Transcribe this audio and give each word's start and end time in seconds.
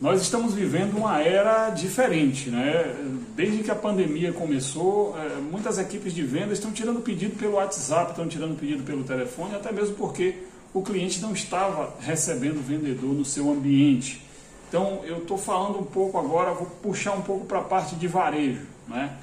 Nós 0.00 0.22
estamos 0.22 0.54
vivendo 0.54 0.96
uma 0.96 1.20
era 1.20 1.68
diferente, 1.70 2.48
né? 2.48 2.96
Desde 3.36 3.62
que 3.62 3.70
a 3.70 3.74
pandemia 3.74 4.32
começou, 4.32 5.14
é, 5.18 5.36
muitas 5.40 5.76
equipes 5.78 6.14
de 6.14 6.22
venda 6.22 6.54
estão 6.54 6.72
tirando 6.72 7.00
pedido 7.00 7.36
pelo 7.36 7.54
WhatsApp, 7.54 8.12
estão 8.12 8.26
tirando 8.26 8.58
pedido 8.58 8.82
pelo 8.84 9.04
telefone, 9.04 9.54
até 9.56 9.70
mesmo 9.70 9.96
porque 9.96 10.36
o 10.72 10.82
cliente 10.82 11.20
não 11.20 11.32
estava 11.32 11.94
recebendo 12.00 12.58
o 12.58 12.62
vendedor 12.62 13.12
no 13.12 13.24
seu 13.24 13.50
ambiente. 13.50 14.27
Então, 14.68 15.00
eu 15.04 15.18
estou 15.18 15.38
falando 15.38 15.78
um 15.78 15.84
pouco 15.84 16.18
agora, 16.18 16.52
vou 16.52 16.66
puxar 16.82 17.14
um 17.14 17.22
pouco 17.22 17.46
para 17.46 17.60
a 17.60 17.64
parte 17.64 17.96
de 17.96 18.06
varejo, 18.06 18.66
né? 18.86 19.16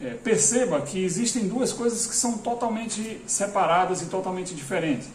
É, 0.00 0.14
perceba 0.14 0.80
que 0.80 1.04
existem 1.04 1.46
duas 1.46 1.72
coisas 1.72 2.06
que 2.06 2.14
são 2.14 2.38
totalmente 2.38 3.20
separadas 3.26 4.02
e 4.02 4.06
totalmente 4.06 4.54
diferentes. 4.54 5.08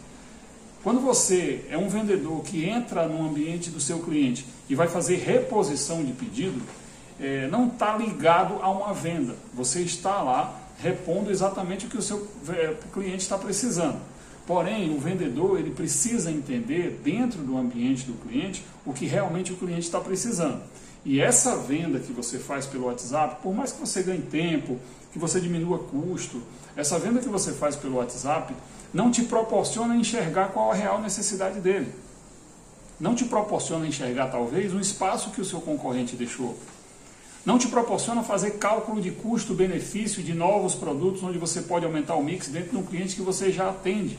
Quando 0.82 1.00
você 1.00 1.66
é 1.68 1.76
um 1.76 1.88
vendedor 1.88 2.42
que 2.42 2.66
entra 2.66 3.06
no 3.06 3.28
ambiente 3.28 3.68
do 3.68 3.80
seu 3.80 3.98
cliente 3.98 4.46
e 4.68 4.74
vai 4.74 4.88
fazer 4.88 5.16
reposição 5.16 6.02
de 6.02 6.12
pedido, 6.12 6.62
é, 7.20 7.48
não 7.48 7.66
está 7.68 7.96
ligado 7.96 8.62
a 8.62 8.70
uma 8.70 8.94
venda. 8.94 9.34
Você 9.52 9.80
está 9.80 10.22
lá 10.22 10.58
repondo 10.80 11.30
exatamente 11.30 11.86
o 11.86 11.88
que 11.88 11.98
o 11.98 12.02
seu 12.02 12.28
é, 12.48 12.74
cliente 12.92 13.18
está 13.18 13.36
precisando. 13.36 13.98
Porém, 14.48 14.96
o 14.96 14.98
vendedor 14.98 15.60
ele 15.60 15.72
precisa 15.72 16.30
entender 16.30 17.02
dentro 17.04 17.42
do 17.42 17.58
ambiente 17.58 18.06
do 18.06 18.14
cliente 18.14 18.64
o 18.86 18.94
que 18.94 19.04
realmente 19.04 19.52
o 19.52 19.56
cliente 19.56 19.80
está 19.80 20.00
precisando. 20.00 20.62
E 21.04 21.20
essa 21.20 21.54
venda 21.54 22.00
que 22.00 22.14
você 22.14 22.38
faz 22.38 22.64
pelo 22.64 22.86
WhatsApp, 22.86 23.42
por 23.42 23.54
mais 23.54 23.72
que 23.72 23.80
você 23.80 24.02
ganhe 24.02 24.22
tempo, 24.22 24.78
que 25.12 25.18
você 25.18 25.38
diminua 25.38 25.78
custo, 25.78 26.40
essa 26.74 26.98
venda 26.98 27.20
que 27.20 27.28
você 27.28 27.52
faz 27.52 27.76
pelo 27.76 27.96
WhatsApp 27.96 28.54
não 28.92 29.10
te 29.10 29.22
proporciona 29.22 29.94
enxergar 29.94 30.48
qual 30.48 30.72
a 30.72 30.74
real 30.74 30.98
necessidade 30.98 31.60
dele. 31.60 31.92
Não 32.98 33.14
te 33.14 33.26
proporciona 33.26 33.86
enxergar, 33.86 34.28
talvez, 34.28 34.72
um 34.72 34.80
espaço 34.80 35.30
que 35.30 35.42
o 35.42 35.44
seu 35.44 35.60
concorrente 35.60 36.16
deixou. 36.16 36.56
Não 37.44 37.58
te 37.58 37.68
proporciona 37.68 38.22
fazer 38.22 38.52
cálculo 38.52 38.98
de 38.98 39.10
custo-benefício 39.10 40.22
de 40.22 40.32
novos 40.32 40.74
produtos 40.74 41.22
onde 41.22 41.36
você 41.36 41.60
pode 41.60 41.84
aumentar 41.84 42.14
o 42.14 42.24
mix 42.24 42.48
dentro 42.48 42.70
de 42.70 42.76
um 42.78 42.82
cliente 42.82 43.14
que 43.14 43.20
você 43.20 43.52
já 43.52 43.68
atende. 43.68 44.18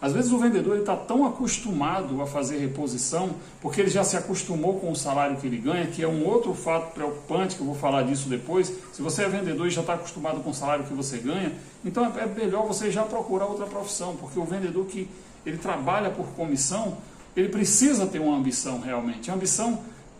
Às 0.00 0.12
vezes 0.12 0.30
o 0.30 0.38
vendedor 0.38 0.78
está 0.78 0.94
tão 0.94 1.24
acostumado 1.24 2.20
a 2.20 2.26
fazer 2.26 2.58
reposição, 2.58 3.30
porque 3.62 3.80
ele 3.80 3.88
já 3.88 4.04
se 4.04 4.16
acostumou 4.16 4.78
com 4.78 4.90
o 4.90 4.96
salário 4.96 5.36
que 5.36 5.46
ele 5.46 5.56
ganha, 5.56 5.86
que 5.86 6.02
é 6.02 6.08
um 6.08 6.26
outro 6.26 6.52
fato 6.52 6.92
preocupante, 6.92 7.56
que 7.56 7.62
eu 7.62 7.66
vou 7.66 7.74
falar 7.74 8.02
disso 8.02 8.28
depois. 8.28 8.72
Se 8.92 9.00
você 9.00 9.24
é 9.24 9.28
vendedor 9.28 9.66
e 9.66 9.70
já 9.70 9.80
está 9.80 9.94
acostumado 9.94 10.40
com 10.40 10.50
o 10.50 10.54
salário 10.54 10.84
que 10.84 10.92
você 10.92 11.16
ganha, 11.16 11.52
então 11.84 12.04
é 12.04 12.26
melhor 12.26 12.66
você 12.66 12.90
já 12.90 13.04
procurar 13.04 13.46
outra 13.46 13.66
profissão, 13.66 14.14
porque 14.16 14.38
o 14.38 14.44
vendedor 14.44 14.84
que 14.84 15.08
ele 15.46 15.56
trabalha 15.56 16.10
por 16.10 16.26
comissão, 16.28 16.98
ele 17.34 17.48
precisa 17.48 18.06
ter 18.06 18.18
uma 18.18 18.36
ambição 18.36 18.80
realmente. 18.80 19.30
A 19.30 19.34
ambição 19.34 19.78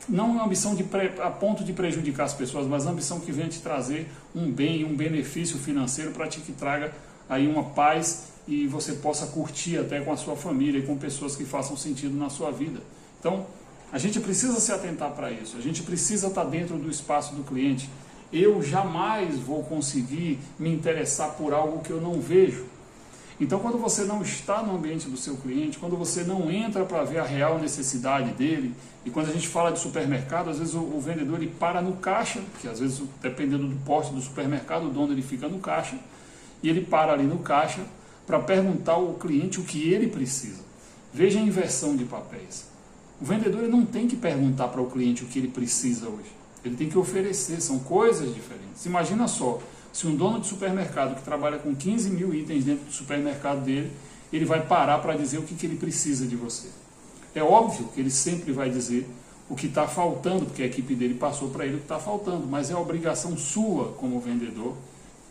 não 0.08 0.30
é 0.30 0.32
uma 0.32 0.44
ambição 0.44 0.74
de 0.74 0.86
a 1.22 1.30
ponto 1.30 1.64
de 1.64 1.72
prejudicar 1.72 2.24
as 2.24 2.34
pessoas, 2.34 2.66
mas 2.66 2.86
a 2.86 2.90
ambição 2.90 3.20
que 3.20 3.32
vem 3.32 3.48
te 3.48 3.60
trazer 3.60 4.08
um 4.34 4.50
bem, 4.50 4.84
um 4.84 4.94
benefício 4.94 5.58
financeiro 5.58 6.12
para 6.12 6.28
te 6.28 6.40
que 6.40 6.52
traga 6.52 6.92
aí 7.28 7.46
uma 7.46 7.64
paz 7.64 8.28
e 8.46 8.66
você 8.66 8.92
possa 8.92 9.26
curtir 9.26 9.78
até 9.78 10.00
com 10.00 10.12
a 10.12 10.16
sua 10.16 10.36
família 10.36 10.78
e 10.78 10.82
com 10.82 10.96
pessoas 10.96 11.34
que 11.34 11.44
façam 11.44 11.76
sentido 11.76 12.16
na 12.16 12.30
sua 12.30 12.50
vida. 12.50 12.80
Então, 13.18 13.46
a 13.92 13.98
gente 13.98 14.20
precisa 14.20 14.60
se 14.60 14.72
atentar 14.72 15.10
para 15.12 15.30
isso, 15.30 15.56
a 15.56 15.60
gente 15.60 15.82
precisa 15.82 16.28
estar 16.28 16.44
tá 16.44 16.50
dentro 16.50 16.76
do 16.76 16.90
espaço 16.90 17.34
do 17.34 17.42
cliente. 17.42 17.88
Eu 18.32 18.62
jamais 18.62 19.38
vou 19.38 19.62
conseguir 19.62 20.38
me 20.58 20.72
interessar 20.72 21.30
por 21.34 21.52
algo 21.52 21.80
que 21.82 21.90
eu 21.90 22.00
não 22.00 22.20
vejo. 22.20 22.66
Então, 23.38 23.60
quando 23.60 23.78
você 23.78 24.04
não 24.04 24.22
está 24.22 24.62
no 24.62 24.76
ambiente 24.76 25.08
do 25.08 25.16
seu 25.16 25.36
cliente, 25.36 25.78
quando 25.78 25.94
você 25.96 26.24
não 26.24 26.50
entra 26.50 26.84
para 26.86 27.04
ver 27.04 27.18
a 27.18 27.24
real 27.24 27.58
necessidade 27.58 28.30
dele, 28.32 28.74
e 29.04 29.10
quando 29.10 29.28
a 29.28 29.32
gente 29.32 29.46
fala 29.46 29.70
de 29.70 29.78
supermercado, 29.78 30.48
às 30.48 30.58
vezes 30.58 30.74
o, 30.74 30.80
o 30.80 31.00
vendedor 31.00 31.40
ele 31.40 31.52
para 31.58 31.82
no 31.82 31.92
caixa, 31.94 32.40
que 32.60 32.66
às 32.66 32.80
vezes, 32.80 33.02
dependendo 33.20 33.68
do 33.68 33.76
porte 33.84 34.12
do 34.12 34.20
supermercado, 34.22 34.86
o 34.86 34.90
dono 34.90 35.12
ele 35.12 35.22
fica 35.22 35.48
no 35.48 35.58
caixa, 35.58 35.96
e 36.62 36.68
ele 36.68 36.82
para 36.82 37.12
ali 37.12 37.24
no 37.24 37.38
caixa 37.38 37.82
para 38.26 38.40
perguntar 38.40 38.92
ao 38.92 39.14
cliente 39.14 39.60
o 39.60 39.64
que 39.64 39.92
ele 39.92 40.08
precisa. 40.08 40.60
Veja 41.12 41.38
a 41.38 41.42
inversão 41.42 41.96
de 41.96 42.04
papéis. 42.04 42.66
O 43.20 43.24
vendedor 43.24 43.62
não 43.68 43.86
tem 43.86 44.06
que 44.06 44.16
perguntar 44.16 44.68
para 44.68 44.80
o 44.80 44.90
cliente 44.90 45.24
o 45.24 45.26
que 45.26 45.38
ele 45.38 45.48
precisa 45.48 46.08
hoje. 46.08 46.30
Ele 46.64 46.76
tem 46.76 46.88
que 46.88 46.98
oferecer, 46.98 47.60
são 47.60 47.78
coisas 47.78 48.34
diferentes. 48.34 48.84
Imagina 48.84 49.28
só, 49.28 49.60
se 49.92 50.06
um 50.06 50.16
dono 50.16 50.40
de 50.40 50.48
supermercado 50.48 51.14
que 51.14 51.22
trabalha 51.22 51.58
com 51.58 51.74
15 51.74 52.10
mil 52.10 52.34
itens 52.34 52.64
dentro 52.64 52.84
do 52.84 52.92
supermercado 52.92 53.64
dele, 53.64 53.92
ele 54.32 54.44
vai 54.44 54.66
parar 54.66 54.98
para 54.98 55.14
dizer 55.14 55.38
o 55.38 55.42
que, 55.42 55.54
que 55.54 55.64
ele 55.64 55.76
precisa 55.76 56.26
de 56.26 56.36
você. 56.36 56.68
É 57.34 57.42
óbvio 57.42 57.88
que 57.94 58.00
ele 58.00 58.10
sempre 58.10 58.52
vai 58.52 58.68
dizer 58.68 59.08
o 59.48 59.54
que 59.54 59.66
está 59.66 59.86
faltando, 59.86 60.46
porque 60.46 60.62
a 60.62 60.66
equipe 60.66 60.94
dele 60.94 61.14
passou 61.14 61.48
para 61.50 61.64
ele 61.64 61.76
o 61.76 61.78
que 61.78 61.84
está 61.84 61.98
faltando, 61.98 62.46
mas 62.46 62.70
é 62.70 62.76
obrigação 62.76 63.36
sua 63.36 63.92
como 63.92 64.18
vendedor 64.20 64.74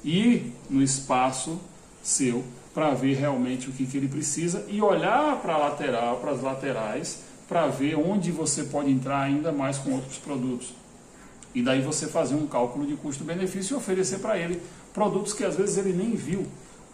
ir 0.06 0.54
no 0.70 0.84
espaço 0.84 1.60
seu 2.04 2.44
para 2.74 2.94
ver 2.94 3.16
realmente 3.16 3.70
o 3.70 3.74
que, 3.74 3.86
que 3.86 3.98
ele 3.98 4.08
precisa 4.08 4.66
e 4.70 4.82
olhar 4.82 5.42
para 5.42 5.56
a 5.56 5.58
lateral, 5.58 6.18
para 6.18 6.32
as 6.32 6.42
laterais, 6.42 7.20
para 7.48 7.68
ver 7.68 7.96
onde 7.96 8.32
você 8.32 8.64
pode 8.64 8.92
entrar 8.92 9.22
ainda 9.22 9.52
mais 9.52 9.78
com 9.78 9.94
outros 9.94 10.18
produtos. 10.18 10.74
E 11.54 11.62
daí 11.62 11.82
você 11.82 12.06
fazer 12.08 12.36
um 12.36 12.46
cálculo 12.46 12.86
de 12.86 12.96
custo-benefício 12.96 13.74
e 13.74 13.78
oferecer 13.78 14.20
para 14.20 14.38
ele 14.38 14.62
produtos 14.94 15.34
que 15.34 15.44
às 15.44 15.56
vezes 15.56 15.78
ele 15.78 15.94
nem 15.94 16.12
viu. 16.16 16.46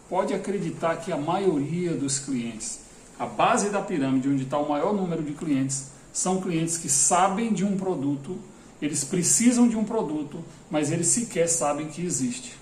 Pode 0.07 0.33
acreditar 0.33 0.97
que 0.97 1.11
a 1.11 1.17
maioria 1.17 1.93
dos 1.93 2.19
clientes, 2.19 2.79
a 3.17 3.25
base 3.25 3.69
da 3.69 3.81
pirâmide, 3.81 4.29
onde 4.29 4.43
está 4.43 4.57
o 4.57 4.69
maior 4.69 4.93
número 4.93 5.23
de 5.23 5.33
clientes, 5.33 5.87
são 6.13 6.41
clientes 6.41 6.77
que 6.77 6.89
sabem 6.89 7.53
de 7.53 7.65
um 7.65 7.75
produto, 7.75 8.37
eles 8.81 9.03
precisam 9.03 9.67
de 9.67 9.75
um 9.75 9.83
produto, 9.83 10.43
mas 10.69 10.91
eles 10.91 11.07
sequer 11.07 11.47
sabem 11.47 11.87
que 11.87 12.05
existe. 12.05 12.60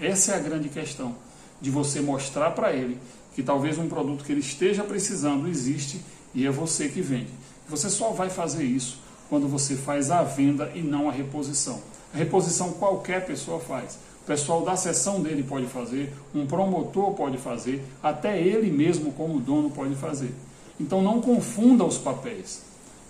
Essa 0.00 0.32
é 0.32 0.36
a 0.36 0.40
grande 0.40 0.70
questão 0.70 1.14
de 1.60 1.70
você 1.70 2.00
mostrar 2.00 2.52
para 2.52 2.72
ele 2.72 2.98
que 3.34 3.42
talvez 3.42 3.76
um 3.76 3.86
produto 3.86 4.24
que 4.24 4.32
ele 4.32 4.40
esteja 4.40 4.82
precisando 4.82 5.46
existe 5.46 6.00
e 6.34 6.46
é 6.46 6.50
você 6.50 6.88
que 6.88 7.02
vende. 7.02 7.28
Você 7.68 7.90
só 7.90 8.10
vai 8.10 8.30
fazer 8.30 8.64
isso 8.64 8.98
quando 9.28 9.46
você 9.46 9.76
faz 9.76 10.10
a 10.10 10.22
venda 10.22 10.72
e 10.74 10.80
não 10.80 11.08
a 11.08 11.12
reposição. 11.12 11.80
A 12.14 12.16
reposição 12.16 12.72
qualquer 12.72 13.26
pessoa 13.26 13.60
faz. 13.60 13.98
O 14.22 14.26
pessoal 14.26 14.64
da 14.64 14.74
seção 14.74 15.20
dele 15.20 15.42
pode 15.42 15.66
fazer, 15.66 16.12
um 16.34 16.46
promotor 16.46 17.12
pode 17.12 17.36
fazer, 17.36 17.82
até 18.02 18.40
ele 18.40 18.70
mesmo 18.70 19.12
como 19.12 19.38
dono 19.38 19.70
pode 19.70 19.94
fazer. 19.96 20.32
Então 20.78 21.02
não 21.02 21.20
confunda 21.20 21.84
os 21.84 21.98
papéis. 21.98 22.62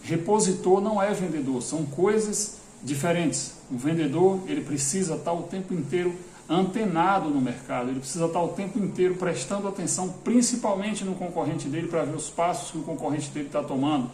Repositor 0.02 0.80
não 0.80 1.00
é 1.00 1.12
vendedor, 1.14 1.62
são 1.62 1.84
coisas 1.84 2.56
diferentes. 2.82 3.52
Um 3.70 3.76
vendedor, 3.76 4.40
ele 4.46 4.62
precisa 4.62 5.14
estar 5.14 5.32
o 5.32 5.44
tempo 5.44 5.72
inteiro 5.72 6.14
antenado 6.50 7.30
no 7.30 7.40
mercado, 7.40 7.90
ele 7.90 8.00
precisa 8.00 8.26
estar 8.26 8.42
o 8.42 8.48
tempo 8.48 8.76
inteiro 8.76 9.14
prestando 9.14 9.68
atenção, 9.68 10.08
principalmente 10.24 11.04
no 11.04 11.14
concorrente 11.14 11.68
dele, 11.68 11.86
para 11.86 12.02
ver 12.02 12.16
os 12.16 12.28
passos 12.28 12.72
que 12.72 12.78
o 12.78 12.82
concorrente 12.82 13.30
dele 13.30 13.46
está 13.46 13.62
tomando. 13.62 14.10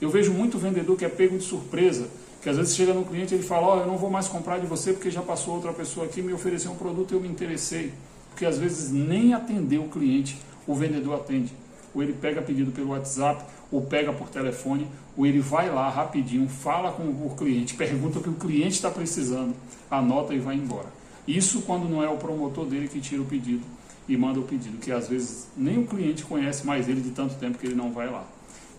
Eu 0.00 0.08
vejo 0.08 0.32
muito 0.32 0.56
vendedor 0.56 0.96
que 0.96 1.04
é 1.04 1.08
pego 1.10 1.36
de 1.36 1.44
surpresa, 1.44 2.08
que 2.40 2.48
às 2.48 2.56
vezes 2.56 2.74
chega 2.74 2.94
no 2.94 3.04
cliente 3.04 3.34
e 3.34 3.36
ele 3.36 3.44
fala: 3.44 3.66
Ó, 3.66 3.76
oh, 3.76 3.80
eu 3.80 3.86
não 3.86 3.98
vou 3.98 4.10
mais 4.10 4.26
comprar 4.26 4.58
de 4.58 4.66
você 4.66 4.94
porque 4.94 5.10
já 5.10 5.20
passou 5.20 5.54
outra 5.54 5.74
pessoa 5.74 6.06
aqui, 6.06 6.22
me 6.22 6.32
ofereceu 6.32 6.72
um 6.72 6.76
produto 6.76 7.12
e 7.12 7.14
eu 7.14 7.20
me 7.20 7.28
interessei. 7.28 7.92
Porque 8.30 8.46
às 8.46 8.58
vezes 8.58 8.90
nem 8.90 9.34
atender 9.34 9.78
o 9.78 9.88
cliente 9.88 10.38
o 10.66 10.74
vendedor 10.74 11.14
atende. 11.16 11.52
Ou 11.94 12.02
ele 12.02 12.14
pega 12.14 12.40
pedido 12.40 12.72
pelo 12.72 12.88
WhatsApp, 12.88 13.44
ou 13.70 13.82
pega 13.82 14.12
por 14.12 14.28
telefone, 14.28 14.88
ou 15.16 15.26
ele 15.26 15.40
vai 15.40 15.70
lá 15.70 15.88
rapidinho, 15.90 16.48
fala 16.48 16.90
com 16.92 17.02
o 17.02 17.34
cliente, 17.36 17.74
pergunta 17.74 18.18
o 18.18 18.22
que 18.22 18.30
o 18.30 18.34
cliente 18.34 18.74
está 18.74 18.90
precisando, 18.90 19.54
anota 19.90 20.34
e 20.34 20.38
vai 20.38 20.56
embora. 20.56 21.03
Isso 21.26 21.62
quando 21.62 21.88
não 21.88 22.02
é 22.02 22.08
o 22.08 22.16
promotor 22.16 22.66
dele 22.66 22.88
que 22.88 23.00
tira 23.00 23.22
o 23.22 23.24
pedido 23.24 23.64
e 24.08 24.16
manda 24.16 24.38
o 24.38 24.42
pedido, 24.42 24.78
que 24.78 24.92
às 24.92 25.08
vezes 25.08 25.48
nem 25.56 25.78
o 25.78 25.86
cliente 25.86 26.24
conhece 26.24 26.66
mais 26.66 26.88
ele 26.88 27.00
de 27.00 27.10
tanto 27.10 27.34
tempo 27.36 27.58
que 27.58 27.66
ele 27.66 27.74
não 27.74 27.92
vai 27.92 28.10
lá. 28.10 28.26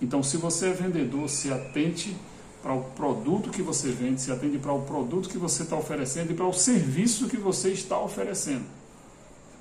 Então, 0.01 0.21
se 0.21 0.37
você 0.37 0.67
é 0.67 0.73
vendedor, 0.73 1.27
se 1.29 1.51
atente 1.51 2.15
para 2.61 2.73
o 2.73 2.83
produto 2.83 3.49
que 3.49 3.61
você 3.61 3.89
vende, 3.89 4.21
se 4.21 4.31
atende 4.31 4.57
para 4.57 4.73
o 4.73 4.81
produto 4.81 5.29
que 5.29 5.37
você 5.37 5.63
está 5.63 5.75
oferecendo 5.75 6.31
e 6.31 6.35
para 6.35 6.45
o 6.45 6.53
serviço 6.53 7.27
que 7.27 7.37
você 7.37 7.69
está 7.69 7.99
oferecendo. 7.99 8.65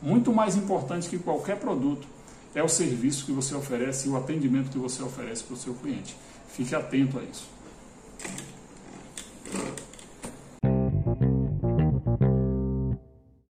Muito 0.03 0.33
mais 0.33 0.57
importante 0.57 1.09
que 1.09 1.19
qualquer 1.19 1.59
produto 1.59 2.07
é 2.55 2.63
o 2.63 2.69
serviço 2.69 3.25
que 3.25 3.33
você 3.33 3.55
oferece 3.55 4.09
e 4.09 4.11
o 4.11 4.17
atendimento 4.17 4.71
que 4.71 4.79
você 4.79 5.03
oferece 5.03 5.45
para 5.45 5.55
o 5.55 5.57
seu 5.57 5.75
cliente. 5.75 6.17
Fique 6.49 6.75
atento 6.75 7.19
a 7.19 7.23
isso. 7.23 7.49